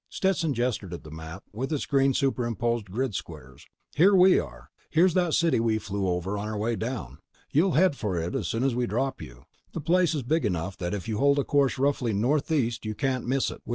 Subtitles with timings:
[0.09, 3.67] Stetson gestured at the map with its green superimposed grid squares.
[3.95, 4.71] "Here we are.
[4.89, 7.19] Here's that city we flew over on our way down.
[7.51, 9.43] You'll head for it as soon as we drop you.
[9.73, 13.27] The place is big enough that if you hold a course roughly northeast you can't
[13.27, 13.61] miss it.